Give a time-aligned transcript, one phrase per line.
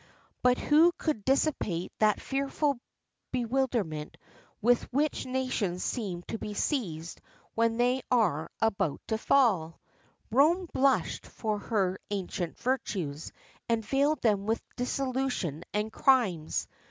[0.01, 0.07] [XXXIV
[0.41, 2.79] 15] But who could dissipate that fearful
[3.31, 4.17] bewilderment
[4.59, 7.21] with which nations seem to be seized
[7.53, 9.79] when they are about to fall?
[10.31, 13.31] Rome blushed for her ancient virtues,
[13.69, 16.67] and veiled them with dissolution and crimes.